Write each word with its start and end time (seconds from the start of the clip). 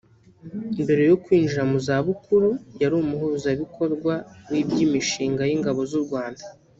Mbere 0.81 1.03
yo 1.09 1.15
kwinjira 1.23 1.63
mu 1.71 1.77
zabukuru 1.85 2.49
yari 2.81 2.95
Umuhuzabikorwa 3.01 4.13
w’iby’imishinga 4.49 5.43
y’Ingabo 5.49 5.81
z’U 5.91 6.01
Rwanda 6.07 6.43